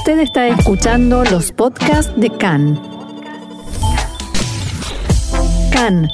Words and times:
Usted 0.00 0.20
está 0.20 0.48
escuchando 0.48 1.24
los 1.24 1.52
podcasts 1.52 2.18
de 2.18 2.30
CAN. 2.30 2.80
CAN, 5.70 6.08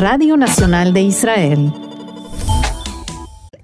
Radio 0.00 0.36
Nacional 0.36 0.92
de 0.92 1.02
Israel. 1.02 1.72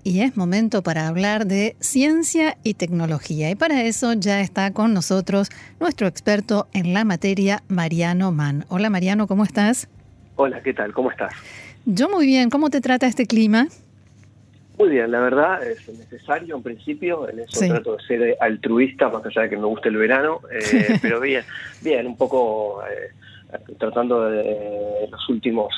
Y 0.04 0.20
es 0.20 0.36
momento 0.36 0.84
para 0.84 1.08
hablar 1.08 1.46
de 1.46 1.74
ciencia 1.80 2.58
y 2.62 2.74
tecnología. 2.74 3.50
Y 3.50 3.56
para 3.56 3.82
eso 3.82 4.12
ya 4.12 4.40
está 4.40 4.72
con 4.72 4.94
nosotros 4.94 5.48
nuestro 5.80 6.06
experto 6.06 6.68
en 6.72 6.94
la 6.94 7.02
materia, 7.02 7.64
Mariano 7.66 8.30
Mann. 8.30 8.66
Hola 8.68 8.88
Mariano, 8.88 9.26
¿cómo 9.26 9.42
estás? 9.42 9.88
Hola, 10.36 10.62
¿qué 10.62 10.72
tal? 10.72 10.92
¿Cómo 10.92 11.10
estás? 11.10 11.32
Yo 11.86 12.08
muy 12.08 12.24
bien. 12.24 12.50
¿Cómo 12.50 12.70
te 12.70 12.80
trata 12.80 13.08
este 13.08 13.26
clima? 13.26 13.66
Muy 14.78 14.90
bien, 14.90 15.10
la 15.10 15.18
verdad 15.18 15.66
es 15.66 15.88
necesario 15.88 16.54
en 16.54 16.62
principio, 16.62 17.28
en 17.28 17.40
eso 17.40 17.66
trato 17.66 17.96
de 17.96 18.02
ser 18.04 18.36
altruista, 18.40 19.08
más 19.08 19.26
allá 19.26 19.42
de 19.42 19.50
que 19.50 19.56
me 19.56 19.66
guste 19.66 19.88
el 19.88 19.96
verano, 19.96 20.40
eh, 20.52 20.98
pero 21.02 21.20
bien, 21.20 21.42
bien, 21.82 22.06
un 22.06 22.16
poco 22.16 22.80
eh, 22.84 23.10
tratando 23.76 24.30
de 24.30 25.08
los 25.10 25.28
últimos 25.28 25.74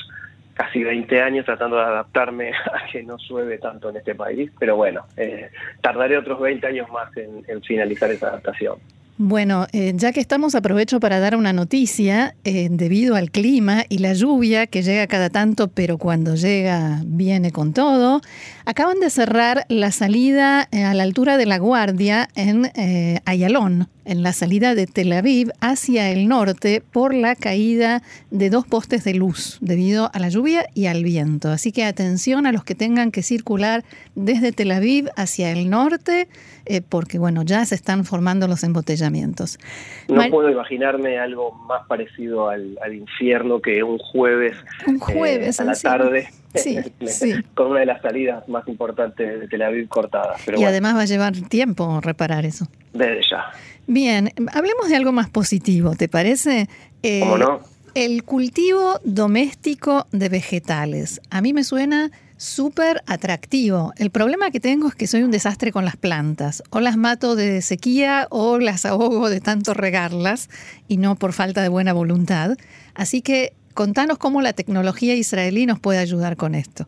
casi 0.53 0.85
20 0.85 1.23
años 1.23 1.47
tratando 1.47 1.77
de 1.77 1.83
adaptarme 1.83 2.51
a 2.75 2.91
que 2.93 3.03
no 3.03 3.17
llueve 3.17 3.57
tanto 3.57 3.89
en 3.89 3.97
este 3.97 4.15
país, 4.15 4.51
pero 4.59 4.77
bueno, 4.77 5.07
eh, 5.17 5.51
tardaré 5.81 6.19
otros 6.19 6.39
20 6.39 6.67
años 6.67 6.91
más 6.91 7.09
en 7.17 7.63
finalizar 7.63 8.11
esa 8.11 8.29
adaptación. 8.29 8.77
Bueno, 9.23 9.67
eh, 9.73 9.93
ya 9.97 10.13
que 10.13 10.21
estamos, 10.21 10.55
aprovecho 10.55 10.99
para 10.99 11.21
dar 11.21 11.37
una 11.37 11.53
noticia. 11.53 12.35
Eh, 12.45 12.69
debido 12.71 13.17
al 13.17 13.31
clima 13.31 13.85
y 13.91 13.99
la 13.99 14.15
lluvia 14.15 14.67
que 14.67 14.83
llega 14.83 15.07
cada 15.09 15.29
tanto, 15.29 15.69
pero 15.69 15.99
cuando 15.99 16.37
llega 16.37 17.03
viene 17.05 17.53
con 17.53 17.75
todo, 17.75 18.23
acaban 18.65 18.99
de 18.99 19.11
cerrar 19.11 19.67
la 19.69 19.93
salida 19.93 20.69
eh, 20.73 20.85
a 20.85 20.95
la 20.95 21.03
altura 21.03 21.37
de 21.37 21.45
La 21.45 21.59
Guardia 21.59 22.31
en 22.35 22.73
Ayalón, 23.27 23.89
en 24.07 24.23
la 24.23 24.33
salida 24.33 24.75
de 24.75 24.87
Tel 24.87 25.13
Aviv 25.13 25.53
hacia 25.61 26.11
el 26.11 26.27
norte 26.27 26.83
por 26.91 27.13
la 27.13 27.37
caída 27.37 28.03
de 28.31 28.49
dos 28.49 28.67
postes 28.67 29.05
de 29.05 29.13
luz 29.13 29.59
debido 29.61 30.11
a 30.15 30.19
la 30.19 30.31
lluvia 30.31 30.67
y 30.73 30.87
al 30.87 31.05
viento. 31.05 31.51
Así 31.51 31.73
que 31.73 31.85
atención 31.85 32.47
a 32.47 32.53
los 32.53 32.65
que 32.65 32.75
tengan 32.75 33.11
que 33.11 33.23
circular 33.23 33.85
desde 34.15 34.53
Tel 34.53 34.71
Aviv 34.71 35.11
hacia 35.17 35.51
el 35.51 35.69
norte, 35.69 36.27
porque 36.89 37.19
bueno, 37.19 37.43
ya 37.43 37.65
se 37.65 37.75
están 37.75 38.05
formando 38.05 38.47
los 38.47 38.63
embotellamientos. 38.65 39.59
No 40.09 40.23
puedo 40.31 40.51
imaginarme 40.51 41.19
algo 41.19 41.53
más 41.53 41.87
parecido 41.87 42.49
al, 42.49 42.77
infierno 42.93 43.61
que 43.61 43.83
un 43.83 43.99
jueves, 43.99 44.57
un 44.87 44.99
jueves 44.99 45.59
eh, 45.59 45.63
a 45.63 45.67
la 45.67 45.75
tarde. 45.75 46.29
con 47.55 47.69
una 47.69 47.81
de 47.81 47.87
las 47.87 48.03
salidas 48.03 48.49
más 48.49 48.67
importantes 48.67 49.41
de 49.41 49.49
Tel 49.49 49.63
Aviv 49.63 49.89
cortada. 49.89 50.35
y 50.57 50.65
además 50.65 50.97
va 50.97 51.03
a 51.03 51.05
llevar 51.05 51.33
tiempo 51.49 52.01
reparar 52.01 52.45
eso. 52.45 52.67
Desde 52.93 53.21
ya. 53.31 53.53
Bien, 53.87 54.33
hablemos 54.53 54.89
de 54.89 54.97
algo 54.97 55.13
más 55.13 55.31
positivo, 55.31 55.95
¿te 55.95 56.09
parece? 56.09 56.69
Eh, 57.03 57.21
¿Cómo 57.21 57.39
no? 57.39 57.61
El 57.95 58.25
cultivo 58.25 59.01
doméstico 59.03 60.07
de 60.13 60.29
vegetales. 60.29 61.21
A 61.31 61.41
mí 61.41 61.53
me 61.53 61.65
suena 61.65 62.11
súper 62.41 63.03
atractivo. 63.07 63.93
El 63.99 64.11
problema 64.11 64.51
que 64.51 64.61
tengo 64.61 64.89
es 64.89 64.95
que 64.95 65.07
soy 65.07 65.23
un 65.23 65.31
desastre 65.31 65.73
con 65.73 65.85
las 65.85 65.97
plantas. 65.97 66.63
O 66.71 66.81
las 66.81 66.97
mato 66.97 67.37
de 67.37 67.61
sequía 67.61 68.29
o 68.31 68.59
las 68.59 68.87
ahogo 68.87 69.29
de 69.29 69.41
tanto 69.41 69.75
regarlas 69.75 70.49
y 70.89 70.97
no 70.97 71.17
por 71.17 71.35
falta 71.35 71.61
de 71.61 71.69
buena 71.69 71.93
voluntad. 71.93 72.57
Así 72.95 73.21
que 73.21 73.53
contanos 73.75 74.17
cómo 74.17 74.41
la 74.41 74.55
tecnología 74.55 75.15
israelí 75.15 75.67
nos 75.67 75.81
puede 75.81 75.99
ayudar 75.99 76.37
con 76.37 76.55
esto. 76.55 76.87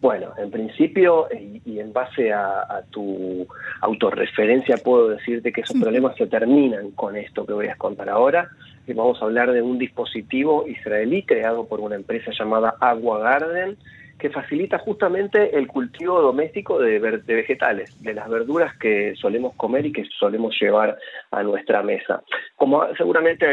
Bueno, 0.00 0.28
en 0.38 0.52
principio 0.52 1.26
y, 1.32 1.80
en 1.80 1.92
base 1.92 2.32
a, 2.32 2.84
tu 2.90 3.44
autorreferencia 3.80 4.76
puedo 4.76 5.08
decirte 5.08 5.52
que 5.52 5.62
esos 5.62 5.80
problemas 5.80 6.16
se 6.16 6.28
terminan 6.28 6.92
con 6.92 7.16
esto 7.16 7.44
que 7.44 7.54
voy 7.54 7.66
a 7.66 7.74
contar 7.74 8.08
ahora. 8.08 8.50
Vamos 8.86 9.20
a 9.20 9.24
hablar 9.24 9.50
de 9.50 9.62
un 9.62 9.78
dispositivo 9.78 10.64
israelí 10.68 11.24
creado 11.24 11.66
por 11.66 11.80
una 11.80 11.96
empresa 11.96 12.30
llamada 12.38 12.76
Agua 12.78 13.18
Garden 13.18 13.76
que 14.18 14.30
facilita 14.30 14.78
justamente 14.78 15.56
el 15.56 15.66
cultivo 15.66 16.20
doméstico 16.20 16.78
de, 16.78 16.98
vegetales, 16.98 18.02
de 18.02 18.14
las 18.14 18.28
verduras 18.28 18.74
que 18.76 19.14
solemos 19.16 19.54
comer 19.56 19.86
y 19.86 19.92
que 19.92 20.04
solemos 20.18 20.56
llevar 20.60 20.96
a 21.30 21.42
nuestra 21.42 21.82
mesa. 21.82 22.22
Como 22.56 22.82
seguramente 22.96 23.46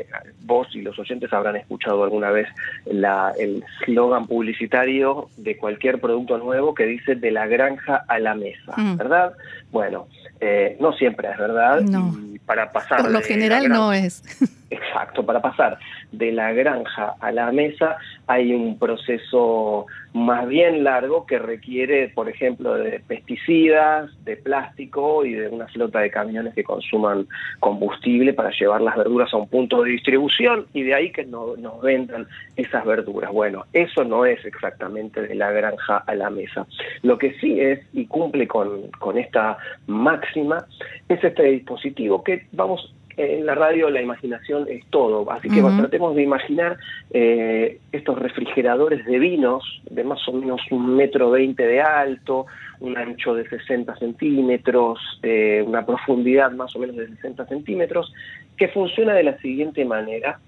eh, 0.00 0.06
vos 0.42 0.68
y 0.74 0.82
los 0.82 0.98
oyentes 0.98 1.32
habrán 1.32 1.56
escuchado 1.56 2.04
alguna 2.04 2.30
vez 2.30 2.48
la, 2.86 3.32
el 3.38 3.64
slogan 3.84 4.26
publicitario 4.26 5.28
de 5.36 5.56
cualquier 5.56 6.00
producto 6.00 6.38
nuevo 6.38 6.74
que 6.74 6.86
dice 6.86 7.16
de 7.16 7.30
la 7.32 7.46
granja 7.46 8.04
a 8.06 8.18
la 8.20 8.34
mesa, 8.34 8.74
mm. 8.76 8.96
¿verdad? 8.96 9.32
Bueno, 9.72 10.06
eh, 10.40 10.76
no 10.80 10.92
siempre 10.92 11.28
es 11.30 11.38
verdad. 11.38 11.80
No. 11.80 12.14
para 12.46 12.70
pasar 12.70 13.02
Por 13.02 13.10
lo 13.10 13.20
general 13.20 13.68
no 13.68 13.92
es. 13.92 14.22
Exacto, 14.70 15.24
para 15.24 15.40
pasar 15.40 15.78
de 16.12 16.30
la 16.30 16.52
granja 16.52 17.14
a 17.20 17.32
la 17.32 17.50
mesa 17.52 17.96
hay 18.26 18.52
un 18.52 18.78
proceso 18.78 19.86
más 20.12 20.46
bien 20.46 20.84
largo 20.84 21.24
que 21.24 21.38
requiere, 21.38 22.08
por 22.08 22.28
ejemplo, 22.28 22.74
de 22.74 23.00
pesticidas, 23.00 24.10
de 24.24 24.36
plástico 24.36 25.24
y 25.24 25.32
de 25.32 25.48
una 25.48 25.66
flota 25.68 26.00
de 26.00 26.10
camiones 26.10 26.54
que 26.54 26.64
consuman 26.64 27.26
combustible 27.60 28.34
para 28.34 28.50
llevar 28.50 28.82
las 28.82 28.96
verduras 28.96 29.32
a 29.32 29.38
un 29.38 29.48
punto 29.48 29.82
de 29.82 29.92
distribución 29.92 30.66
y 30.74 30.82
de 30.82 30.94
ahí 30.94 31.12
que 31.12 31.24
no, 31.24 31.56
nos 31.56 31.80
vendan 31.80 32.26
esas 32.56 32.84
verduras. 32.84 33.32
Bueno, 33.32 33.64
eso 33.72 34.04
no 34.04 34.26
es 34.26 34.44
exactamente 34.44 35.22
de 35.22 35.34
la 35.34 35.50
granja 35.50 35.98
a 36.06 36.14
la 36.14 36.28
mesa. 36.28 36.66
Lo 37.02 37.16
que 37.16 37.32
sí 37.38 37.58
es 37.58 37.80
y 37.94 38.06
cumple 38.06 38.46
con, 38.46 38.90
con 38.98 39.16
esta 39.16 39.56
máxima 39.86 40.66
es 41.08 41.24
este 41.24 41.44
dispositivo 41.44 42.22
que 42.22 42.46
vamos 42.52 42.94
en 43.18 43.46
la 43.46 43.54
radio 43.56 43.90
la 43.90 44.00
imaginación 44.00 44.66
es 44.68 44.84
todo, 44.90 45.30
así 45.30 45.48
que 45.48 45.60
tratemos 45.60 46.14
de 46.14 46.22
imaginar 46.22 46.76
eh, 47.10 47.80
estos 47.90 48.16
refrigeradores 48.16 49.04
de 49.04 49.18
vinos 49.18 49.82
de 49.90 50.04
más 50.04 50.26
o 50.28 50.32
menos 50.32 50.60
un 50.70 50.94
metro 50.94 51.30
veinte 51.32 51.66
de 51.66 51.80
alto, 51.80 52.46
un 52.78 52.96
ancho 52.96 53.34
de 53.34 53.48
60 53.48 53.96
centímetros, 53.96 55.00
eh, 55.24 55.64
una 55.66 55.84
profundidad 55.84 56.52
más 56.52 56.76
o 56.76 56.78
menos 56.78 56.96
de 56.96 57.08
60 57.08 57.46
centímetros, 57.46 58.12
que 58.56 58.68
funciona 58.68 59.14
de 59.14 59.24
la 59.24 59.36
siguiente 59.38 59.84
manera. 59.84 60.38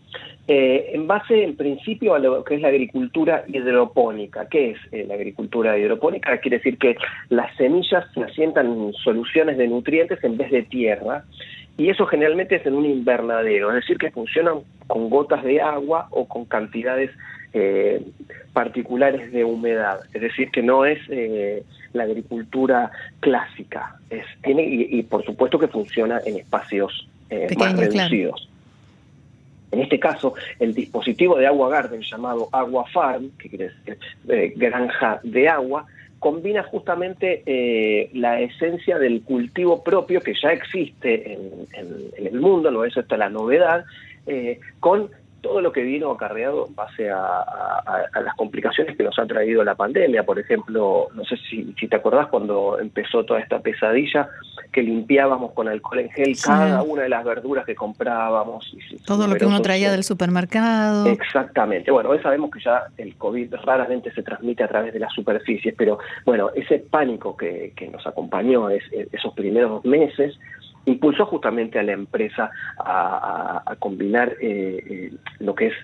Eh, 0.47 0.92
en 0.94 1.06
base, 1.09 1.42
en 1.42 1.56
principio, 1.56 2.14
a 2.14 2.19
lo 2.20 2.44
que 2.44 2.54
es 2.54 2.60
la 2.60 2.69
agricultura 2.69 3.44
hidropónica. 3.48 4.48
¿Qué 4.48 4.70
es 4.72 5.09
la 5.09 5.14
agricultura 5.14 5.76
hidropónica? 5.76 6.38
Quiere 6.38 6.59
decir 6.59 6.78
que 6.78 6.97
las 7.28 7.54
semillas 7.56 8.04
se 8.14 8.22
asientan 8.22 8.66
en 8.66 8.92
soluciones 8.94 9.59
de 9.59 9.69
nutrientes 9.69 10.22
en 10.22 10.36
vez 10.36 10.50
de 10.50 10.62
tierra 10.62 11.25
y 11.80 11.88
eso 11.88 12.04
generalmente 12.04 12.56
es 12.56 12.66
en 12.66 12.74
un 12.74 12.84
invernadero, 12.84 13.70
es 13.70 13.76
decir, 13.76 13.96
que 13.96 14.10
funcionan 14.10 14.58
con 14.86 15.08
gotas 15.08 15.42
de 15.42 15.62
agua 15.62 16.08
o 16.10 16.28
con 16.28 16.44
cantidades 16.44 17.10
eh, 17.54 18.04
particulares 18.52 19.32
de 19.32 19.44
humedad, 19.44 20.00
es 20.12 20.20
decir, 20.20 20.50
que 20.50 20.62
no 20.62 20.84
es 20.84 20.98
eh, 21.08 21.64
la 21.94 22.02
agricultura 22.02 22.91
clásica, 23.20 23.96
es, 24.10 24.26
tiene, 24.42 24.62
y, 24.62 25.02
por 25.04 25.24
supuesto 25.24 25.58
que 25.58 25.68
funciona 25.68 26.20
en 26.26 26.36
espacios 26.36 27.08
eh, 27.30 27.48
más 27.58 27.74
reducidos. 27.74 28.47
En 29.72 29.80
este 29.80 29.98
caso, 29.98 30.34
el 30.58 30.74
dispositivo 30.74 31.38
de 31.38 31.47
Agua 31.47 31.70
Garden 31.70 32.02
llamado 32.02 32.50
Agua 32.52 32.84
Farm, 32.92 33.30
que 33.38 33.48
quiere 33.48 33.70
decir 33.86 34.52
granja 34.56 35.18
de 35.22 35.48
agua, 35.48 35.86
combina 36.20 36.62
justamente 36.62 37.42
eh, 37.47 38.10
la 38.12 38.41
esencia 38.41 38.98
del 38.98 39.22
cultivo 39.22 39.82
propio 39.82 40.20
que 40.20 40.34
ya 40.41 40.50
existe 40.53 41.32
en, 41.32 41.66
el 42.16 42.38
mundo, 42.38 42.70
no 42.70 42.84
es 42.84 42.97
esta 42.97 43.16
la 43.16 43.31
novedad, 43.31 43.84
eh, 44.26 44.60
con 44.78 45.10
todo 45.41 45.61
lo 45.61 45.73
que 45.73 45.83
vino 45.83 46.11
acarreado 46.11 46.67
en 46.69 46.75
base 46.75 47.11
a, 47.11 47.45
las 48.23 48.34
complicaciones 48.34 48.97
que 48.97 49.03
nos 49.03 49.19
ha 49.19 49.27
traído 49.27 49.65
la 49.65 49.75
pandemia. 49.75 50.25
Por 50.25 50.39
ejemplo, 50.39 51.09
no 51.15 51.25
sé 51.25 51.37
si, 51.49 51.75
te 51.75 51.97
acordás 51.97 52.28
cuando 52.28 52.78
empezó 52.78 53.25
toda 53.25 53.41
esta 53.41 53.61
pesadilla, 53.61 54.28
que 54.73 54.83
limpiábamos 54.83 55.53
con 55.53 55.69
alcohol 55.69 56.01
en 56.01 56.10
gel 56.10 56.37
cada 56.42 56.83
una 56.83 57.03
de 57.03 57.09
las 57.09 57.25
verduras 57.25 57.65
que 57.65 57.75
comprábamos. 57.75 58.75
todo 59.07 59.27
lo 59.27 59.37
que 59.37 59.47
uno 59.47 59.60
traía 59.63 59.91
del 59.91 60.04
supermercado. 60.04 61.07
Exactamente. 61.07 61.91
Bueno, 61.91 62.10
hoy 62.10 62.21
sabemos 62.21 62.51
que 62.51 62.60
ya 62.60 62.84
el 62.97 63.16
COVID 63.16 63.54
raramente 63.65 64.13
se 64.13 64.22
transmite 64.22 64.65
a 64.65 64.69
través 64.69 64.93
de 64.93 65.01
las 65.01 65.13
superficies, 65.13 65.75
pero 65.77 65.98
bueno, 66.25 66.51
ese 66.54 66.78
pánico 66.78 67.36
que, 67.36 67.72
que 67.75 67.89
nos 67.89 68.07
acompañó 68.07 68.71
es, 68.71 68.83
esos 69.13 69.34
primeros 69.34 69.84
meses, 69.84 70.39
impulsó 70.86 71.27
justamente 71.27 71.78
a 71.78 71.82
la 71.82 71.92
empresa 71.92 72.50
a, 72.78 73.77
combinar 73.78 74.36
eh, 74.41 74.82
eh, 74.88 75.12
lo 75.38 75.54
que 75.54 75.68
es 75.68 75.74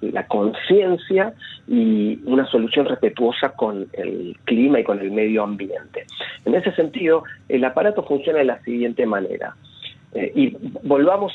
la 0.00 0.26
conciencia 0.26 1.34
y 1.66 2.20
una 2.24 2.46
solución 2.46 2.86
respetuosa 2.86 3.50
con 3.50 3.88
el 3.92 4.36
clima 4.44 4.80
y 4.80 4.84
con 4.84 5.00
el 5.00 5.10
medio 5.10 5.42
ambiente. 5.42 6.04
En 6.44 6.54
ese 6.54 6.72
sentido, 6.72 7.24
el 7.48 7.64
aparato 7.64 8.04
funciona 8.04 8.38
de 8.38 8.44
la 8.44 8.62
siguiente 8.62 9.06
manera. 9.06 9.56
Eh, 10.12 10.32
y 10.34 10.56
volvamos, 10.82 11.32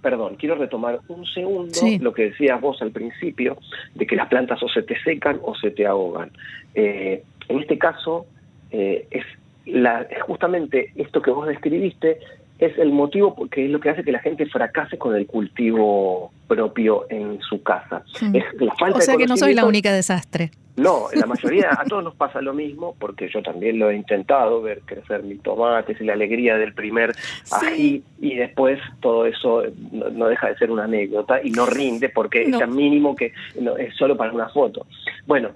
perdón, 0.00 0.36
quiero 0.36 0.54
retomar 0.54 1.00
un 1.08 1.26
segundo 1.26 1.78
lo 2.00 2.12
que 2.14 2.30
decías 2.30 2.60
vos 2.60 2.80
al 2.80 2.90
principio, 2.90 3.58
de 3.94 4.06
que 4.06 4.16
las 4.16 4.28
plantas 4.28 4.62
o 4.62 4.68
se 4.68 4.82
te 4.82 4.98
secan 5.02 5.38
o 5.42 5.54
se 5.54 5.70
te 5.70 5.86
ahogan. 5.86 6.30
en 6.74 7.22
este 7.48 7.78
caso, 7.78 8.26
es 8.70 9.24
la, 9.66 10.06
justamente 10.26 10.92
esto 10.96 11.22
que 11.22 11.30
vos 11.30 11.46
describiste 11.46 12.18
es 12.66 12.78
el 12.78 12.92
motivo 12.92 13.34
que 13.50 13.66
es 13.66 13.70
lo 13.70 13.80
que 13.80 13.90
hace 13.90 14.04
que 14.04 14.12
la 14.12 14.20
gente 14.20 14.46
fracase 14.46 14.98
con 14.98 15.14
el 15.14 15.26
cultivo 15.26 16.32
propio 16.46 17.06
en 17.10 17.40
su 17.40 17.62
casa. 17.62 18.02
Mm. 18.20 18.36
Es 18.36 18.44
la 18.60 18.74
falta 18.74 18.98
o 18.98 19.00
sea 19.00 19.16
que 19.16 19.26
no 19.26 19.36
soy 19.36 19.54
la 19.54 19.64
única 19.64 19.92
desastre. 19.92 20.50
No, 20.76 21.06
en 21.12 21.20
la 21.20 21.26
mayoría, 21.26 21.70
a 21.70 21.84
todos 21.84 22.02
nos 22.02 22.14
pasa 22.14 22.40
lo 22.40 22.52
mismo, 22.52 22.96
porque 22.98 23.28
yo 23.28 23.42
también 23.42 23.78
lo 23.78 23.90
he 23.90 23.96
intentado, 23.96 24.60
ver 24.60 24.80
crecer 24.84 25.22
mis 25.22 25.40
tomates 25.42 26.00
y 26.00 26.04
la 26.04 26.14
alegría 26.14 26.56
del 26.56 26.74
primer 26.74 27.14
ají, 27.52 28.02
y 28.20 28.34
después 28.34 28.80
todo 29.00 29.26
eso 29.26 29.62
no, 29.92 30.26
deja 30.26 30.48
de 30.48 30.56
ser 30.56 30.70
una 30.70 30.84
anécdota 30.84 31.40
y 31.42 31.50
no 31.50 31.66
rinde 31.66 32.08
porque 32.08 32.42
es 32.42 32.58
tan 32.58 32.74
mínimo 32.74 33.14
que 33.14 33.32
es 33.78 33.94
solo 33.96 34.16
para 34.16 34.32
una 34.32 34.48
foto. 34.48 34.86
Bueno, 35.26 35.50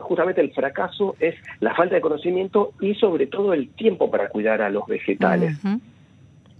justamente 0.00 0.40
el 0.40 0.52
fracaso 0.52 1.16
es 1.20 1.34
la 1.60 1.74
falta 1.74 1.94
de 1.94 2.00
conocimiento 2.00 2.72
y 2.80 2.94
sobre 2.94 3.26
todo 3.26 3.54
el 3.54 3.70
tiempo 3.70 4.10
para 4.10 4.28
cuidar 4.28 4.60
a 4.62 4.70
los 4.70 4.86
vegetales. 4.86 5.56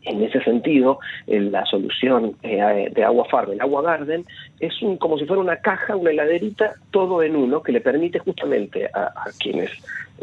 En 0.08 0.22
ese 0.22 0.40
sentido, 0.42 1.00
la 1.26 1.66
solución 1.66 2.34
eh, 2.42 2.90
de 2.90 3.04
Agua 3.04 3.26
Farm, 3.30 3.52
el 3.52 3.60
Agua 3.60 3.82
Garden, 3.82 4.24
es 4.58 4.72
como 4.98 5.18
si 5.18 5.26
fuera 5.26 5.42
una 5.42 5.56
caja, 5.56 5.96
una 5.96 6.10
heladerita, 6.10 6.74
todo 6.90 7.22
en 7.22 7.36
uno, 7.36 7.62
que 7.62 7.72
le 7.72 7.82
permite 7.82 8.18
justamente 8.18 8.86
a, 8.94 9.12
quienes 9.38 9.70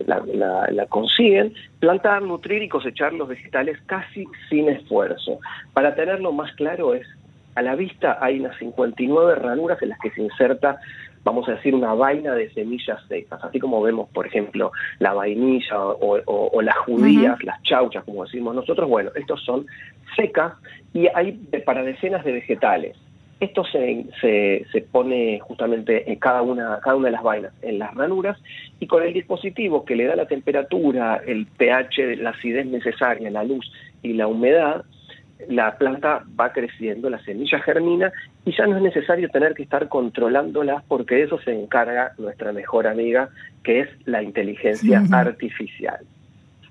la, 0.08 0.86
consiguen 0.88 1.54
plantar, 1.80 2.24
nutrir 2.24 2.64
y 2.64 2.70
cosechar 2.70 3.14
los 3.14 3.28
vegetales 3.28 3.78
casi 3.86 4.26
sin 4.50 4.70
esfuerzo. 4.70 5.40
Para 5.74 5.94
tenerlo 5.94 6.32
más 6.32 6.52
claro 6.54 6.96
es, 6.96 7.08
a 7.54 7.62
la 7.62 7.76
vista 7.76 8.18
hay 8.20 8.40
unas 8.40 8.58
59 8.58 9.36
ranuras 9.36 9.82
en 9.82 9.90
las 9.90 10.00
que 10.00 10.10
se 10.12 10.22
inserta 10.22 10.80
vamos 11.26 11.50
a 11.50 11.54
decir, 11.54 11.74
una 11.74 11.94
vaina 11.96 12.36
de 12.36 12.52
semillas 12.52 13.00
secas, 13.08 13.44
así 13.44 13.60
como 13.60 13.82
vemos, 13.82 14.08
por 14.12 14.28
ejemplo, 14.28 14.72
la 15.00 15.14
vainilla 15.14 15.78
o, 15.80 16.62
las 16.62 16.78
judías, 16.78 17.44
las 17.44 17.62
chauchas, 17.64 18.04
como 18.04 18.24
decimos 18.24 18.56
nosotros, 18.56 18.88
bueno, 18.88 19.10
estos 19.16 19.44
son 19.44 19.66
secas 20.16 20.54
y 20.94 21.08
hay 21.14 21.34
para 21.66 21.84
decenas 21.84 22.24
de 22.24 22.32
vegetales. 22.32 22.96
Esto 23.40 23.66
se, 23.66 24.06
se, 24.22 24.82
pone 24.82 25.40
justamente 25.42 26.10
en 26.10 26.18
cada 26.20 26.42
una, 26.42 26.80
cada 26.82 26.96
una 26.96 27.08
de 27.08 27.12
las 27.12 27.24
vainas, 27.24 27.54
en 27.64 27.80
las 27.80 27.94
ranuras, 27.96 28.38
y 28.80 28.88
con 28.88 29.04
el 29.04 29.12
dispositivo 29.12 29.84
que 29.84 29.96
le 29.96 30.06
da 30.06 30.16
la 30.16 30.28
temperatura, 30.28 31.22
el 31.26 31.48
pH, 31.48 32.18
la 32.18 32.30
acidez 32.30 32.68
necesaria, 32.68 33.30
la 33.32 33.44
luz 33.44 33.70
y 34.04 34.14
la 34.14 34.28
humedad, 34.28 34.86
la 35.48 35.78
planta 35.78 36.24
va 36.40 36.52
creciendo, 36.52 37.10
la 37.10 37.24
semilla 37.24 37.60
germina 37.60 38.12
y 38.46 38.56
ya 38.56 38.68
no 38.68 38.78
es 38.78 38.84
necesario 38.84 39.30
tener 39.30 39.54
que 39.54 39.64
estar 39.64 39.90
controlándolas 39.90 40.84
porque 40.88 41.16
de 41.16 41.24
eso 41.24 41.40
se 41.42 41.52
encarga 41.52 42.14
nuestra 42.18 42.52
mejor 42.54 42.88
amiga, 42.88 43.30
que 43.64 43.82
es 43.82 43.90
la 44.06 44.24
inteligencia 44.24 45.04
artificial. 45.12 46.00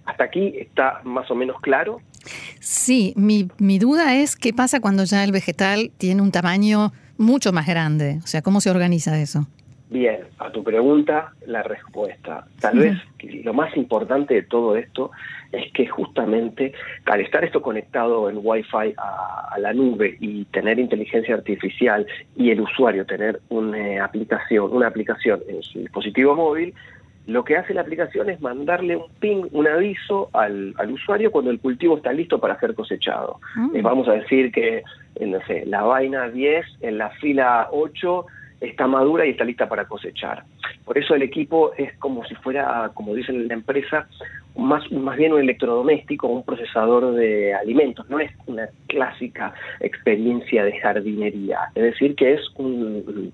¿Hasta 0.07 0.25
aquí 0.25 0.55
está 0.59 1.01
más 1.05 1.31
o 1.31 1.35
menos 1.35 1.61
claro? 1.61 2.01
Sí, 2.61 3.13
mi, 3.17 3.49
mi 3.59 3.79
duda 3.79 4.17
es 4.17 4.37
qué 4.37 4.53
pasa 4.53 4.81
cuando 4.81 5.05
ya 5.05 5.25
el 5.25 5.33
vegetal 5.33 5.91
tiene 5.99 6.23
un 6.23 6.31
tamaño 6.31 6.93
mucho 7.17 7.53
más 7.53 7.67
grande, 7.67 8.19
o 8.23 8.27
sea, 8.27 8.43
¿cómo 8.43 8.61
se 8.61 8.71
organiza 8.71 9.21
eso? 9.21 9.47
Bien, 9.91 10.21
a 10.39 10.51
tu 10.51 10.65
pregunta, 10.65 11.33
la 11.47 11.63
respuesta. 11.63 12.47
Tal 12.59 12.79
vez 12.79 12.97
lo 13.45 13.53
más 13.53 13.77
importante 13.77 14.35
de 14.35 14.43
todo 14.43 14.77
esto 14.77 15.11
es 15.53 15.71
que 15.73 15.87
justamente 15.87 16.73
al 17.05 17.21
estar 17.21 17.45
esto 17.45 17.61
conectado 17.61 18.31
en 18.31 18.39
Wi-Fi 18.43 18.95
a, 18.97 19.57
la 19.59 19.73
nube 19.73 20.17
y 20.21 20.47
tener 20.47 20.79
inteligencia 20.79 21.35
artificial 21.35 22.07
y 22.35 22.51
el 22.51 22.63
usuario 22.63 23.07
tener 23.07 23.41
una 23.51 24.05
aplicación, 24.05 24.73
una 24.73 24.89
aplicación 24.89 25.41
en 25.49 25.63
su 25.63 25.81
dispositivo 25.81 26.35
móvil, 26.35 26.75
lo 27.27 27.45
que 27.45 27.57
hace 27.57 27.73
la 27.73 27.83
aplicación 27.83 28.29
es 28.29 28.41
mandarle 28.41 28.97
un 28.97 29.07
ping, 29.21 29.45
un 29.53 29.67
aviso 29.67 30.29
al, 30.33 30.75
usuario 30.91 31.31
cuando 31.31 31.51
el 31.51 31.61
cultivo 31.61 31.97
está 31.97 32.13
listo 32.13 32.41
para 32.41 32.59
ser 32.59 32.75
cosechado. 32.75 33.39
Mm. 33.55 33.83
vamos 33.83 34.09
a 34.09 34.13
decir 34.13 34.51
que, 34.51 34.83
no 35.21 35.41
sé, 35.47 35.65
la 35.67 35.83
vaina 35.83 36.29
10 36.29 36.67
en 36.81 36.99
la 36.99 37.11
fila 37.11 37.69
8 37.71 38.27
está 38.65 38.87
madura 38.87 39.27
y 39.27 39.31
está 39.31 39.45
lista 39.45 39.69
para 39.69 39.87
cosechar. 39.87 40.45
Por 40.85 40.99
eso 40.99 41.15
el 41.15 41.23
equipo 41.23 41.73
es 41.77 41.97
como 41.99 42.25
si 42.25 42.35
fuera, 42.37 42.91
como 42.95 43.15
dicen 43.15 43.37
en 43.37 43.49
la 43.49 43.55
empresa, 43.55 44.09
más, 44.57 44.91
más 44.93 45.17
bien 45.17 45.33
un 45.33 45.41
electrodoméstico, 45.41 46.29
un 46.29 46.45
procesador 46.45 47.15
de 47.15 47.55
alimentos, 47.55 48.09
no 48.09 48.21
es 48.21 48.31
una 48.47 48.69
clásica 48.87 49.55
experiencia 49.81 50.65
de 50.65 50.79
jardinería, 50.79 51.59
es 51.75 51.83
decir, 51.83 52.15
que 52.15 52.35
es 52.35 52.41
un, 52.57 53.33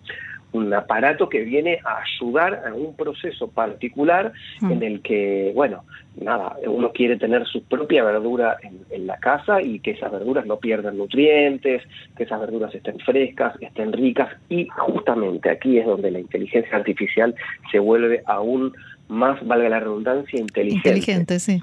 un 0.52 0.72
aparato 0.74 1.28
que 1.28 1.40
viene 1.40 1.78
a 1.84 2.02
ayudar 2.02 2.62
a 2.66 2.74
un 2.74 2.94
proceso 2.94 3.48
particular 3.48 4.32
mm. 4.60 4.72
en 4.72 4.82
el 4.82 5.00
que, 5.00 5.52
bueno, 5.54 5.84
nada, 6.20 6.56
uno 6.66 6.92
quiere 6.92 7.16
tener 7.16 7.46
su 7.46 7.62
propia 7.62 8.04
verdura 8.04 8.56
en, 8.62 9.06
la 9.06 9.16
casa 9.16 9.62
y 9.62 9.80
que 9.80 9.92
esas 9.92 10.12
verduras 10.12 10.46
no 10.46 10.58
pierdan 10.58 10.98
nutrientes, 10.98 11.82
que 12.16 12.24
esas 12.24 12.40
verduras 12.40 12.74
estén 12.74 12.98
frescas, 12.98 13.54
estén 13.60 13.92
ricas 13.92 14.28
y 14.48 14.68
justamente 14.68 15.50
aquí 15.50 15.78
es 15.78 15.86
donde 15.86 16.10
la 16.10 16.20
inteligencia 16.20 16.76
artificial 16.76 17.34
se 17.72 17.78
vuelve 17.78 18.22
aún 18.26 18.72
más, 19.08 19.44
valga 19.46 19.68
la 19.68 19.80
redundancia, 19.80 20.38
inteligente. 20.38 20.88
Inteligente, 20.88 21.40
sí. 21.40 21.60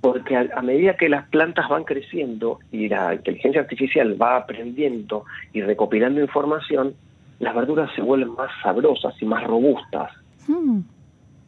Porque 0.00 0.36
a 0.36 0.62
medida 0.62 0.96
que 0.96 1.08
las 1.08 1.28
plantas 1.28 1.68
van 1.68 1.84
creciendo 1.84 2.58
y 2.72 2.88
la 2.88 3.14
inteligencia 3.14 3.60
artificial 3.60 4.20
va 4.20 4.36
aprendiendo 4.36 5.24
y 5.52 5.60
recopilando 5.60 6.20
información, 6.20 6.94
las 7.40 7.54
verduras 7.54 7.90
se 7.96 8.02
vuelven 8.02 8.34
más 8.34 8.50
sabrosas 8.62 9.14
y 9.20 9.24
más 9.24 9.44
robustas. 9.44 10.12
Hmm. 10.46 10.80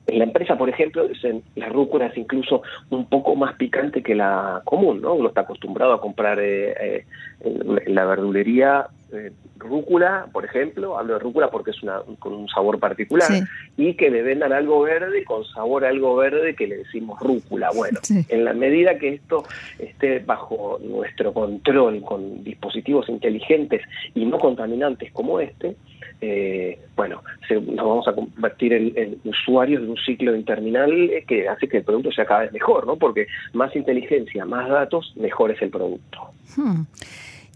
En 0.07 0.19
la 0.19 0.25
empresa, 0.25 0.59
por 0.59 0.69
ejemplo, 0.69 1.07
la 1.55 1.69
rúcula 1.69 2.07
es 2.07 2.19
incluso 2.19 2.63
un 2.91 3.07
poco 3.07 3.37
más 3.37 3.55
picante 3.55 4.03
que 4.03 4.17
la 4.17 4.61
común, 4.65 5.01
¿no? 5.01 5.15
Uno 5.15 5.29
está 5.29 5.43
acostumbrado 5.43 5.93
a 5.93 6.01
comprar 6.01 6.41
eh, 6.41 6.75
eh, 6.81 7.07
en 7.41 7.95
la 7.95 8.05
verdulería 8.05 8.89
eh, 9.13 9.33
rúcula, 9.59 10.27
por 10.33 10.45
ejemplo, 10.45 10.99
hablo 10.99 11.15
de 11.15 11.21
rúcula 11.21 11.51
porque 11.51 11.71
es 11.71 11.83
una, 11.83 12.01
con 12.19 12.33
un 12.33 12.49
sabor 12.49 12.79
particular, 12.79 13.31
y 13.77 13.95
que 13.95 14.11
le 14.11 14.23
vendan 14.23 14.53
algo 14.53 14.81
verde 14.81 15.25
con 15.25 15.45
sabor 15.45 15.85
algo 15.85 16.17
verde 16.17 16.55
que 16.55 16.67
le 16.67 16.79
decimos 16.79 17.21
rúcula. 17.21 17.71
Bueno, 17.75 18.01
en 18.29 18.45
la 18.45 18.55
medida 18.55 18.99
que 18.99 19.15
esto 19.15 19.45
esté 19.79 20.21
bajo 20.21 20.79
nuestro 20.83 21.33
control 21.33 22.03
con 22.03 22.43
dispositivos 22.43 23.09
inteligentes 23.09 23.83
y 24.15 24.25
no 24.25 24.39
contaminantes 24.39 25.13
como 25.13 25.41
este, 25.41 25.77
eh, 26.21 26.79
bueno, 26.95 27.23
nos 27.51 27.85
vamos 27.85 28.09
a 28.09 28.15
convertir 28.15 28.73
en, 28.73 29.21
usuarios 29.25 29.83
de 29.83 29.89
un 29.89 29.97
ciclo 29.97 30.35
interminal 30.37 30.91
que 31.27 31.49
hace 31.49 31.69
que 31.69 31.79
el 31.79 31.85
producto 31.85 32.13
sea 32.13 32.25
cada 32.25 32.43
vez 32.43 32.53
mejor, 32.53 32.87
¿no? 32.87 32.97
Porque 32.97 33.27
más 33.53 33.75
inteligencia, 33.75 34.45
más 34.45 34.69
datos, 34.69 35.13
mejor 35.17 35.51
es 35.51 35.61
el 35.61 35.71
producto. 35.71 36.31
Hmm. 36.57 36.83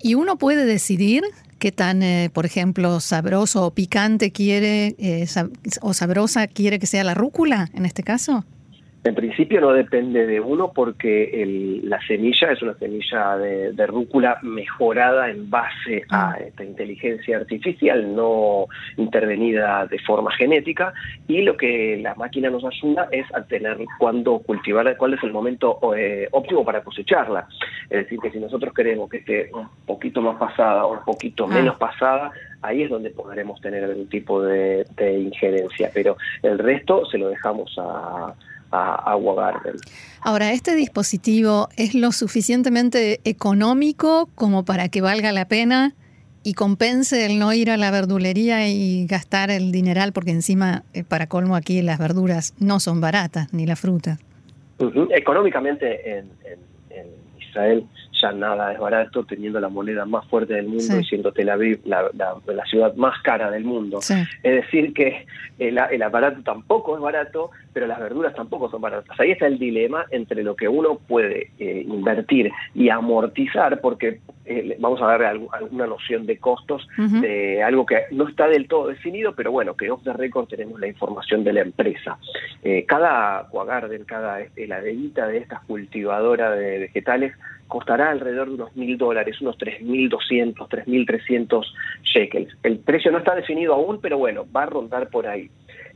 ¿Y 0.02 0.14
uno 0.14 0.36
puede 0.36 0.64
decidir 0.64 1.22
qué 1.58 1.72
tan, 1.72 2.02
eh, 2.02 2.30
por 2.32 2.46
ejemplo, 2.46 3.00
sabroso 3.00 3.66
o 3.66 3.70
picante 3.72 4.32
quiere 4.32 4.94
eh, 4.98 5.26
o 5.80 5.94
sabrosa 5.94 6.46
quiere 6.46 6.78
que 6.78 6.86
sea 6.86 7.04
la 7.04 7.14
rúcula 7.14 7.70
en 7.74 7.86
este 7.86 8.02
caso? 8.02 8.44
En 9.06 9.14
principio 9.14 9.60
no 9.60 9.72
depende 9.72 10.26
de 10.26 10.40
uno 10.40 10.72
porque 10.72 11.80
la 11.84 12.04
semilla 12.08 12.50
es 12.50 12.60
una 12.60 12.74
semilla 12.74 13.36
de, 13.36 13.86
rúcula 13.86 14.40
mejorada 14.42 15.30
en 15.30 15.48
base 15.48 16.02
a 16.08 16.32
ah. 16.32 16.36
esta 16.40 16.64
inteligencia 16.64 17.36
artificial, 17.36 18.16
no 18.16 18.66
intervenida 18.96 19.86
de 19.86 20.00
forma 20.00 20.32
genética, 20.32 20.92
y 21.28 21.42
lo 21.42 21.56
que 21.56 21.98
la 22.02 22.16
máquina 22.16 22.50
nos 22.50 22.64
ayuda 22.64 23.06
es 23.12 23.32
a 23.32 23.44
tener 23.44 23.78
cuándo 23.96 24.40
cultivar, 24.40 24.96
cuál 24.96 25.14
es 25.14 25.22
el 25.22 25.30
momento 25.30 25.78
eh, 25.96 26.26
óptimo 26.32 26.64
para 26.64 26.82
cosecharla. 26.82 27.46
Es 27.88 27.98
decir, 27.98 28.18
que 28.18 28.32
si 28.32 28.40
nosotros 28.40 28.74
queremos 28.74 29.08
que 29.08 29.18
esté 29.18 29.50
un 29.54 29.68
poquito 29.86 30.20
más 30.20 30.36
pasada 30.36 30.84
o 30.84 30.94
un 30.94 31.04
poquito 31.04 31.44
ah. 31.44 31.54
menos 31.54 31.76
pasada, 31.76 32.32
ahí 32.60 32.82
es 32.82 32.90
donde 32.90 33.10
podremos 33.10 33.60
tener 33.60 33.84
algún 33.84 34.08
tipo 34.08 34.42
de 34.42 34.84
injerencia, 34.98 35.92
pero 35.94 36.16
el 36.42 36.58
resto 36.58 37.06
se 37.06 37.18
lo 37.18 37.28
dejamos 37.28 37.72
a 37.78 38.34
a 38.70 38.94
Agua 39.12 39.34
Garden. 39.34 39.76
Ahora, 40.20 40.52
¿este 40.52 40.74
dispositivo 40.74 41.68
es 41.76 41.94
lo 41.94 42.12
suficientemente 42.12 43.20
económico 43.24 44.28
como 44.34 44.64
para 44.64 44.88
que 44.88 45.00
valga 45.00 45.32
la 45.32 45.46
pena 45.46 45.94
y 46.42 46.54
compense 46.54 47.26
el 47.26 47.38
no 47.38 47.52
ir 47.52 47.70
a 47.70 47.76
la 47.76 47.90
verdulería 47.90 48.68
y 48.68 49.06
gastar 49.06 49.50
el 49.50 49.72
dineral? 49.72 50.12
Porque 50.12 50.30
encima, 50.30 50.84
eh, 50.94 51.04
para 51.04 51.26
colmo 51.26 51.56
aquí, 51.56 51.82
las 51.82 51.98
verduras 51.98 52.54
no 52.58 52.80
son 52.80 53.00
baratas, 53.00 53.52
ni 53.52 53.66
la 53.66 53.76
fruta. 53.76 54.18
Económicamente 55.10 56.18
en, 56.18 56.30
Israel 57.38 57.86
ya 58.20 58.32
nada 58.32 58.72
es 58.72 58.78
barato, 58.78 59.24
teniendo 59.24 59.60
la 59.60 59.68
moneda 59.68 60.04
más 60.04 60.26
fuerte 60.26 60.54
del 60.54 60.66
mundo 60.66 60.98
y 61.00 61.04
siendo 61.04 61.32
Tel 61.32 61.50
Aviv 61.50 61.80
la, 61.84 62.10
ciudad 62.68 62.94
más 62.96 63.20
cara 63.22 63.50
del 63.50 63.64
mundo. 63.64 63.98
Es 63.98 64.26
decir, 64.42 64.92
que 64.92 65.26
el, 65.58 65.78
aparato 66.02 66.42
tampoco 66.42 66.96
es 66.96 67.02
barato, 67.02 67.50
pero 67.72 67.86
las 67.86 67.98
verduras 68.00 68.34
tampoco 68.34 68.70
son 68.70 68.80
baratas. 68.80 69.18
Ahí 69.20 69.30
está 69.30 69.46
el 69.46 69.58
dilema 69.58 70.06
entre 70.10 70.42
lo 70.42 70.56
que 70.56 70.68
uno 70.68 70.96
puede 70.96 71.50
eh, 71.58 71.84
invertir 71.86 72.50
y 72.74 72.88
amortizar, 72.88 73.80
porque 73.80 74.20
eh, 74.44 74.76
vamos 74.78 75.02
a 75.02 75.06
darle 75.06 75.26
alguna 75.26 75.86
noción 75.86 76.24
de 76.24 76.38
costos 76.38 76.86
de 76.96 77.62
algo 77.62 77.84
que 77.84 78.02
no 78.12 78.28
está 78.28 78.46
del 78.48 78.68
todo 78.68 78.88
definido, 78.88 79.34
pero 79.34 79.50
bueno, 79.50 79.74
que 79.74 79.90
off 79.90 80.02
the 80.04 80.12
record 80.12 80.46
tenemos 80.46 80.78
la 80.78 80.86
información 80.86 81.42
de 81.42 81.52
la 81.52 81.60
empresa. 81.62 82.18
Eh, 82.62 82.84
cada 82.86 83.40
Aquagarden, 83.40 84.04
cada 84.04 84.40
heladerita 84.56 85.26
de 85.26 85.38
estas 85.38 85.60
cultivadoras 85.62 86.58
de 86.58 86.78
vegetales 86.78 87.32
costará 87.68 88.10
alrededor 88.10 88.48
de 88.48 88.54
unos 88.54 88.76
mil 88.76 88.96
dólares, 88.96 89.40
unos 89.40 89.56
3.200, 89.58 90.54
3.300 90.68 91.64
shekels. 92.02 92.56
El 92.62 92.78
precio 92.78 93.10
no 93.10 93.18
está 93.18 93.34
definido 93.34 93.74
aún, 93.74 94.00
pero 94.00 94.18
bueno, 94.18 94.46
va 94.54 94.64
a 94.64 94.66
rondar 94.66 95.08
por 95.08 95.26
ahí. 95.26 95.50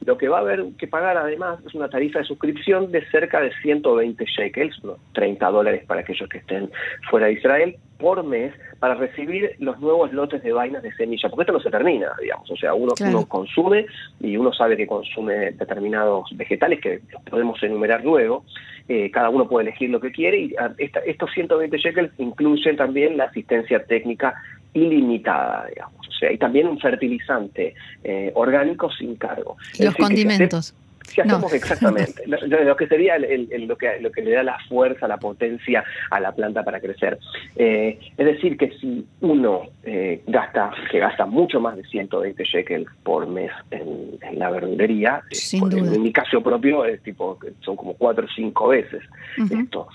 Lo 0.05 0.17
que 0.17 0.29
va 0.29 0.39
a 0.39 0.41
haber 0.41 0.65
que 0.79 0.87
pagar 0.87 1.17
además 1.17 1.59
es 1.67 1.75
una 1.75 1.89
tarifa 1.89 2.21
de 2.21 2.25
suscripción 2.25 2.91
de 2.91 3.05
cerca 3.11 3.41
de 3.41 3.53
120 3.63 4.25
shekels, 4.25 4.79
unos 4.83 4.99
30 5.13 5.47
dólares 5.51 5.85
para 5.87 6.01
aquellos 6.01 6.29
que 6.29 6.39
estén 6.39 6.71
fuera 7.11 7.27
de 7.27 7.35
Israel, 7.35 7.77
por 8.01 8.25
mes 8.25 8.53
para 8.79 8.95
recibir 8.95 9.55
los 9.59 9.79
nuevos 9.79 10.13
lotes 10.13 10.43
de 10.43 10.53
vainas 10.53 10.83
de 10.83 10.93
semilla, 10.95 11.29
porque 11.29 11.43
esto 11.43 11.53
no 11.53 11.61
se 11.61 11.71
termina, 11.71 12.09
digamos, 12.21 12.51
o 12.51 12.57
sea, 12.57 12.75
uno, 12.75 12.95
uno 12.99 13.27
consume 13.27 13.87
y 14.19 14.37
uno 14.37 14.53
sabe 14.53 14.77
que 14.77 14.87
consume 14.87 15.53
determinados 15.53 16.29
vegetales 16.33 16.81
que 16.81 17.01
podemos 17.29 17.63
enumerar 17.63 18.03
luego, 18.03 18.45
eh, 18.89 19.11
cada 19.11 19.29
uno 19.29 19.49
puede 19.49 19.69
elegir 19.69 19.91
lo 19.91 20.01
que 20.01 20.11
quiere 20.11 20.41
y 20.41 20.55
ah, 20.59 20.73
estos 20.79 21.31
120 21.33 21.77
shekels 21.79 22.11
incluyen 22.19 22.77
también 22.77 23.17
la 23.17 23.25
asistencia 23.25 23.85
técnica 23.85 24.35
ilimitada, 24.73 25.67
digamos, 25.69 26.09
o 26.09 26.13
sea, 26.13 26.33
y 26.33 26.39
también 26.39 26.67
un 26.69 26.79
fertilizante 26.79 27.75
eh, 28.03 28.33
orgánico 28.35 28.91
sin 28.91 29.17
cargo. 29.17 29.57
Y 29.79 29.85
los 29.85 29.95
condimentos. 29.95 30.75
Si 31.07 31.21
hacemos 31.21 31.53
exactamente 31.53 32.23
lo, 32.27 32.77
que 32.77 32.87
sería 32.87 33.19
lo, 33.19 33.77
que, 33.77 34.01
lo 34.01 34.13
que 34.13 34.23
le 34.23 34.33
da 34.33 34.43
la 34.43 34.59
fuerza, 34.69 35.09
la 35.09 35.19
potencia 35.19 35.83
a 36.11 36.21
la 36.21 36.33
planta 36.33 36.63
para 36.63 36.81
crecer. 36.81 37.19
Eh, 37.57 37.99
es 38.17 38.27
decir, 38.27 38.57
que 38.57 38.71
si 38.79 39.05
uno 39.21 39.63
eh, 39.83 40.23
gasta, 40.27 40.71
que 40.91 40.99
gasta 40.99 41.27
mucho 41.27 41.61
más 41.61 41.77
de 41.77 41.85
120 41.85 42.45
shekels 42.45 42.89
por 43.03 43.27
mes 43.27 43.51
en, 43.71 44.19
la 44.39 44.51
verdulería, 44.51 45.23
eh, 45.31 45.59
en, 45.61 46.03
mi 46.03 46.13
caso 46.13 46.43
propio 46.43 46.85
es 46.85 47.03
tipo, 47.03 47.39
son 47.61 47.77
como 47.77 47.95
cuatro 47.95 48.27
o 48.27 48.29
cinco 48.35 48.69
veces 48.69 49.03
esto. 49.51 49.89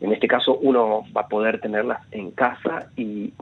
En 0.00 0.12
este 0.12 0.28
caso 0.28 0.58
uno 0.58 1.04
va 1.16 1.22
a 1.22 1.28
poder 1.28 1.60
tenerlas 1.60 2.00
en 2.10 2.30
casa 2.30 2.90
y 2.96 3.32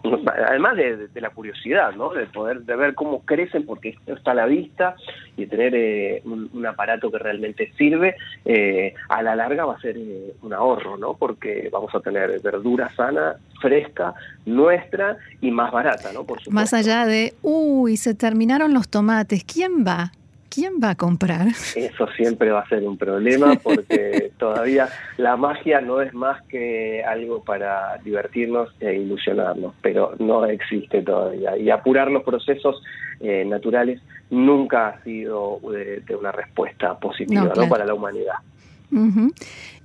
además 0.49 0.77
de, 0.77 1.09
la 1.15 1.31
curiosidad, 1.31 1.95
¿no? 1.95 2.11
De 2.11 2.27
poder 2.27 2.61
de 2.63 2.77
ver 2.77 2.95
cómo 2.95 3.25
crecen 3.25 3.67
porque 3.67 3.91
esto 3.91 4.15
está 4.15 4.33
a 4.33 4.35
la 4.35 4.47
vista 4.47 4.95
y 5.37 5.47
tener 5.47 6.23
un 6.25 6.45
un, 6.53 6.67
aparato 6.67 7.11
que 7.11 7.19
realmente 7.19 7.73
sirve, 7.77 8.17
eh, 8.45 8.95
a 9.09 9.23
la 9.23 9.37
larga 9.37 9.65
va 9.65 9.75
a 9.75 9.81
ser 9.81 9.97
eh, 9.97 10.35
un 10.43 10.53
ahorro, 10.53 10.97
¿no? 10.97 11.15
Porque 11.15 11.69
vamos 11.73 11.95
a 11.95 12.01
tener 12.01 12.41
verdura 12.41 12.91
sana, 12.95 13.37
fresca, 13.61 14.15
nuestra 14.47 15.17
y 15.41 15.51
más 15.51 15.73
barata, 15.73 16.13
¿no? 16.13 16.25
Por 16.25 16.39
Más 16.51 16.75
allá 16.75 17.07
de, 17.07 17.35
uy, 17.43 17.97
se 17.97 18.15
terminaron 18.15 18.75
los 18.75 18.89
tomates, 18.89 19.45
¿quién 19.45 19.85
va? 19.87 20.13
¿Quién 20.55 20.75
va 20.83 20.91
a 20.91 20.95
comprar? 20.95 21.49
Eso 21.49 22.07
siempre 22.17 22.51
va 22.51 22.61
a 22.61 22.69
ser 22.69 22.87
un 22.87 22.97
problema 22.97 23.57
porque 23.57 24.31
todavía 24.39 24.89
la 25.17 25.37
magia 25.37 25.81
no 25.81 26.01
es 26.01 26.15
más 26.15 26.43
que 26.45 27.03
algo 27.03 27.43
para 27.43 27.99
divertirnos 28.05 28.71
e 28.81 28.95
ilusionarnos, 28.95 29.75
pero 29.83 30.15
no 30.19 30.47
existe 30.47 31.03
todavía. 31.03 31.57
Y 31.57 31.71
apurar 31.71 32.11
los 32.11 32.23
procesos 32.23 32.83
eh, 33.21 33.45
naturales 33.45 34.01
nunca 34.31 34.89
ha 34.89 35.03
sido 35.03 35.61
de, 35.71 36.17
una 36.17 36.33
respuesta 36.33 36.99
positiva 36.99 37.53
no, 37.57 37.69
para 37.69 37.85
la 37.85 37.95
humanidad. 37.95 38.37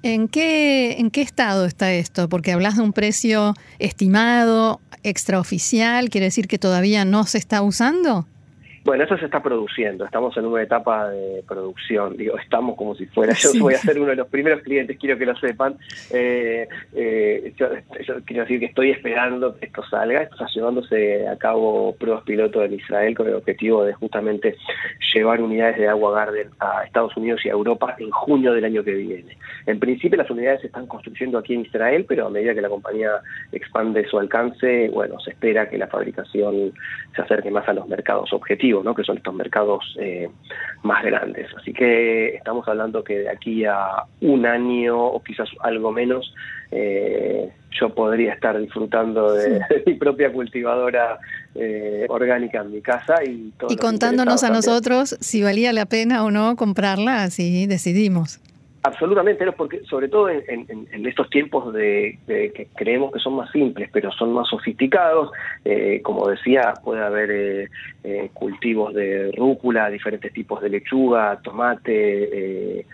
¿En, 0.03 0.27
qué, 0.27 0.97
¿En 0.99 1.09
qué 1.09 1.21
estado 1.21 1.65
está 1.65 1.91
esto? 1.93 2.29
Porque 2.29 2.51
hablas 2.51 2.77
de 2.77 2.83
un 2.83 2.93
precio 2.93 3.53
estimado, 3.79 4.81
extraoficial, 5.01 6.09
¿quiere 6.09 6.25
decir 6.25 6.47
que 6.47 6.59
todavía 6.59 7.05
no 7.05 7.23
se 7.23 7.39
está 7.39 7.61
usando? 7.63 8.27
Bueno, 8.83 9.03
eso 9.03 9.17
se 9.17 9.25
está 9.25 9.43
produciendo, 9.43 10.05
estamos 10.05 10.35
en 10.37 10.45
una 10.45 10.63
etapa 10.63 11.09
de 11.09 11.43
producción, 11.47 12.15
digo, 12.15 12.37
estamos 12.37 12.77
como 12.77 12.95
si 12.95 13.05
fuera, 13.07 13.33
yo 13.33 13.51
voy 13.59 13.73
a 13.73 13.77
ser 13.77 13.99
uno 13.99 14.11
de 14.11 14.15
los 14.15 14.27
primeros 14.27 14.61
clientes, 14.61 14.97
quiero 14.97 15.17
que 15.17 15.25
lo 15.25 15.35
sepan, 15.35 15.75
eh, 16.11 16.67
eh, 16.93 17.53
yo, 17.57 17.67
quiero 18.25 18.43
decir 18.43 18.59
que 18.59 18.67
estoy 18.67 18.91
esperando 18.91 19.55
que 19.57 19.65
esto 19.65 19.83
salga, 19.89 20.21
está 20.21 20.47
llevándose 20.47 21.27
a 21.27 21.37
cabo 21.37 21.93
pruebas 21.95 22.23
piloto 22.23 22.63
en 22.63 22.75
Israel 22.75 23.15
con 23.15 23.27
el 23.27 23.35
objetivo 23.35 23.83
de 23.83 23.93
justamente 23.93 24.55
llevar 25.13 25.41
unidades 25.41 25.77
de 25.77 25.87
agua 25.87 26.13
Garden 26.13 26.49
a 26.59 26.83
Estados 26.85 27.15
Unidos 27.17 27.41
y 27.43 27.49
a 27.49 27.53
Europa 27.53 27.95
en 27.99 28.11
junio 28.11 28.53
del 28.53 28.63
año 28.63 28.83
que 28.83 28.93
viene. 28.93 29.37
En 29.65 29.79
principio 29.79 30.17
las 30.17 30.29
unidades 30.29 30.61
se 30.61 30.67
están 30.67 30.87
construyendo 30.87 31.37
aquí 31.37 31.53
en 31.53 31.61
Israel, 31.61 32.05
pero 32.07 32.27
a 32.27 32.29
medida 32.29 32.55
que 32.55 32.61
la 32.61 32.69
compañía 32.69 33.11
expande 33.51 34.07
su 34.07 34.17
alcance, 34.19 34.89
bueno, 34.89 35.19
se 35.19 35.31
espera 35.31 35.69
que 35.69 35.77
la 35.77 35.87
fabricación 35.87 36.71
se 37.15 37.21
acerque 37.21 37.51
más 37.51 37.67
a 37.67 37.73
los 37.73 37.87
mercados 37.87 38.31
objetivos 38.31 38.68
que 38.95 39.03
son 39.03 39.17
estos 39.17 39.33
mercados 39.33 39.83
eh, 39.99 40.29
más 40.83 41.03
grandes. 41.03 41.47
Así 41.57 41.73
que 41.73 42.35
estamos 42.35 42.67
hablando 42.67 43.03
que 43.03 43.19
de 43.19 43.29
aquí 43.29 43.65
a 43.65 44.03
un 44.21 44.45
año 44.45 44.97
o 44.97 45.21
quizás 45.23 45.49
algo 45.61 45.91
menos, 45.91 46.33
eh, 46.71 47.51
yo 47.79 47.93
podría 47.93 48.33
estar 48.33 48.57
disfrutando 48.59 49.33
de, 49.33 49.61
mi 49.85 49.93
propia 49.95 50.31
cultivadora 50.31 51.19
eh, 51.55 52.05
orgánica 52.09 52.61
en 52.61 52.71
mi 52.71 52.81
casa 52.81 53.23
y, 53.23 53.53
y 53.69 53.75
contándonos 53.77 54.43
a 54.43 54.49
nosotros 54.49 55.17
si 55.19 55.43
valía 55.43 55.73
la 55.73 55.85
pena 55.85 56.23
o 56.23 56.31
no 56.31 56.55
comprarla, 56.55 57.23
así 57.23 57.67
decidimos. 57.67 58.39
Absolutamente, 58.81 59.51
porque 59.51 59.83
sobre 59.83 60.07
todo 60.07 60.29
en, 60.29 61.05
estos 61.05 61.29
tiempos 61.29 61.73
de, 61.73 62.17
que 62.27 62.67
creemos 62.75 63.11
que 63.11 63.19
son 63.19 63.35
más 63.35 63.51
simples, 63.51 63.89
pero 63.91 64.09
son 64.11 64.31
más 64.31 64.47
sofisticados, 64.47 65.31
eh, 65.65 66.01
como 66.01 66.29
decía, 66.29 66.73
puede 66.81 67.03
haber 67.03 67.31
eh, 67.31 67.69
eh, 68.05 68.29
cultivos 68.33 68.93
de 68.93 69.33
rúcula, 69.35 69.89
diferentes 69.89 70.31
tipos 70.31 70.61
de 70.61 70.69
lechuga, 70.69 71.41
tomate, 71.43 72.85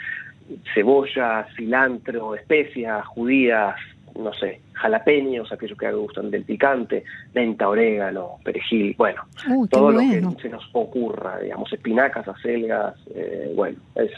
cebolla, 0.73 1.45
cilantro, 1.55 2.33
especias, 2.33 3.05
judías, 3.05 3.75
no 4.17 4.33
sé, 4.33 4.61
jalapeños, 4.73 5.51
aquellos 5.51 5.77
que 5.77 5.91
gustan 5.91 6.31
del 6.31 6.43
picante, 6.43 7.03
menta, 7.33 7.67
orégano, 7.69 8.37
perejil, 8.43 8.95
bueno, 8.97 9.23
todo 9.69 9.91
lo 9.91 9.99
que 9.99 10.41
se 10.41 10.49
nos 10.49 10.67
ocurra, 10.73 11.39
digamos, 11.39 11.71
espinacas, 11.71 12.27
acelgas, 12.27 12.95
eh, 13.13 13.51
bueno, 13.55 13.77
es, 13.95 14.11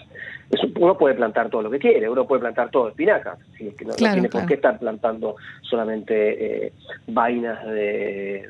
uno 0.75 0.98
puede 0.98 1.16
plantar 1.16 1.50
todo 1.50 1.63
lo 1.63 1.70
que 1.70 1.80
quiere, 1.80 2.10
uno 2.10 2.25
puede 2.25 2.42
plantar 2.42 2.70
todo 2.70 2.89
espinacas, 2.89 3.39
que 3.58 3.86
no, 3.86 3.94
tiene 3.94 4.30
por 4.30 4.46
qué 4.46 4.54
estar 4.56 4.80
plantando 4.80 5.36
solamente 5.62 6.68
eh, 6.68 6.74
vainas 7.08 7.66
de 7.66 8.48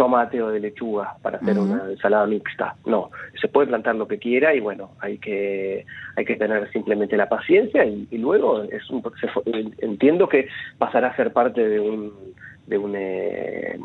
tomate 0.00 0.40
o 0.40 0.48
de 0.48 0.60
lechuga 0.60 1.14
para 1.20 1.36
hacer 1.36 1.58
una 1.58 1.82
ensalada 1.90 2.26
mixta. 2.26 2.74
No, 2.86 3.10
se 3.38 3.48
puede 3.48 3.66
plantar 3.66 3.96
lo 3.96 4.08
que 4.08 4.16
quiera 4.16 4.54
y 4.54 4.60
bueno, 4.60 4.92
hay 4.98 5.18
que 5.18 5.84
hay 6.16 6.24
que 6.24 6.36
tener 6.36 6.70
simplemente 6.72 7.18
la 7.18 7.28
paciencia 7.28 7.84
y, 7.84 8.16
luego 8.16 8.62
es 8.62 8.88
un 8.88 9.02
entiendo 9.82 10.26
que 10.26 10.48
pasará 10.78 11.08
a 11.08 11.16
ser 11.16 11.34
parte 11.34 11.68
de 11.68 11.80
un 11.80 12.14
de 12.66 12.78
un 12.78 12.96
eh, 12.96 13.78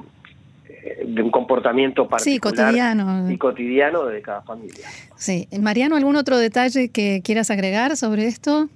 de 1.06 1.22
un 1.22 1.32
comportamiento 1.32 2.08
particular 2.08 2.56
cotidiano. 2.56 3.30
y 3.30 3.38
cotidiano 3.38 4.06
de 4.06 4.22
cada 4.22 4.42
familia. 4.44 4.88
Sí, 5.18 5.50
Mariano, 5.60 5.98
¿algún 5.98 6.16
otro 6.16 6.38
detalle 6.38 6.92
que 6.92 7.20
quieras 7.26 7.52
agregar 7.52 7.98
sobre 7.98 8.28
esto? 8.28 8.70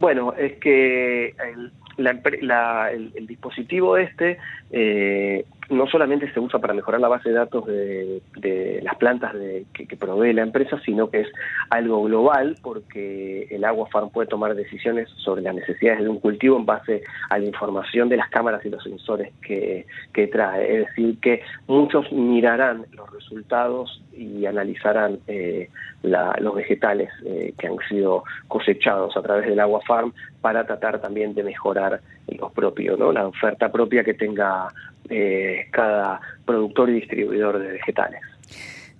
Bueno, 0.00 0.32
es 0.32 0.54
que 0.58 1.34
el, 1.52 1.70
el, 1.98 3.26
dispositivo 3.26 3.98
este 3.98 4.38
eh, 4.70 5.44
no 5.70 5.86
solamente 5.86 6.32
se 6.32 6.40
usa 6.40 6.58
para 6.58 6.74
mejorar 6.74 7.00
la 7.00 7.08
base 7.08 7.28
de 7.28 7.34
datos 7.34 7.66
de, 7.66 8.80
las 8.82 8.96
plantas 8.96 9.34
que, 9.72 9.96
provee 9.96 10.32
la 10.32 10.42
empresa, 10.42 10.80
sino 10.84 11.10
que 11.10 11.20
es 11.20 11.28
algo 11.70 12.04
global 12.04 12.56
porque 12.62 13.46
el 13.50 13.64
Agua 13.64 13.88
Farm 13.90 14.10
puede 14.10 14.28
tomar 14.28 14.54
decisiones 14.54 15.08
sobre 15.16 15.42
las 15.42 15.54
necesidades 15.54 16.00
de 16.00 16.08
un 16.08 16.20
cultivo 16.20 16.56
en 16.56 16.64
base 16.64 17.02
a 17.28 17.38
la 17.38 17.44
información 17.44 18.08
de 18.08 18.16
las 18.16 18.30
cámaras 18.30 18.64
y 18.64 18.70
los 18.70 18.82
sensores 18.82 19.32
que, 19.42 19.86
trae. 20.32 20.80
Es 20.80 20.86
decir, 20.88 21.18
que 21.20 21.42
muchos 21.66 22.10
mirarán 22.12 22.86
los 22.92 23.10
resultados 23.12 24.02
y 24.12 24.46
analizarán 24.46 25.18
eh, 25.26 25.70
los 26.02 26.54
vegetales 26.54 27.10
eh, 27.24 27.54
que 27.58 27.66
han 27.66 27.76
sido 27.88 28.24
cosechados 28.48 29.16
a 29.16 29.22
través 29.22 29.46
del 29.46 29.60
Agua 29.60 29.80
Farm 29.86 30.12
para 30.40 30.66
tratar 30.66 31.00
también 31.00 31.34
de 31.34 31.42
mejorar 31.42 32.00
los 32.26 32.52
propios, 32.52 32.98
¿no? 32.98 33.12
la 33.12 33.26
oferta 33.26 33.70
propia 33.70 34.04
que 34.04 34.14
tenga 34.14 34.68
eh, 35.10 35.66
cada 35.70 36.20
productor 36.44 36.90
y 36.90 36.94
distribuidor 36.94 37.58
de 37.58 37.72
vegetales. 37.72 38.20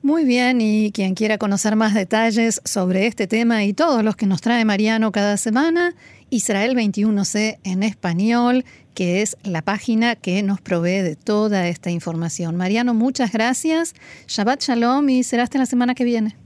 Muy 0.01 0.25
bien, 0.25 0.61
y 0.61 0.93
quien 0.93 1.15
quiera 1.15 1.39
conocer 1.39 1.75
más 1.75 1.93
detalles 1.93 2.61
sobre 2.65 3.07
este 3.07 3.27
tema 3.27 3.65
y 3.65 3.75
todos 3.75 4.05
los 4.05 4.15
que 4.15 4.27
nos 4.27 4.41
trae 4.41 4.65
Mariano 4.65 5.11
cada 5.11 5.37
semana, 5.37 5.95
Israel 6.31 6.77
21C 6.77 7.59
en 7.65 7.83
español, 7.83 8.65
que 8.95 9.23
es 9.23 9.37
la 9.45 9.63
página 9.63 10.15
que 10.15 10.43
nos 10.43 10.61
provee 10.61 11.03
de 11.03 11.17
toda 11.17 11.67
esta 11.67 11.91
información. 11.91 12.57
Mariano, 12.57 12.95
muchas 12.95 13.33
gracias. 13.33 13.95
Shabbat 14.29 14.61
Shalom 14.61 15.09
y 15.09 15.25
será 15.25 15.43
hasta 15.43 15.59
la 15.59 15.67
semana 15.67 15.95
que 15.95 16.05
viene. 16.05 16.37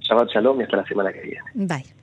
Shabbat 0.00 0.28
Shalom 0.30 0.60
y 0.60 0.64
hasta 0.64 0.78
la 0.78 0.86
semana 0.86 1.12
que 1.12 1.20
viene. 1.20 1.42
Bye. 1.54 2.01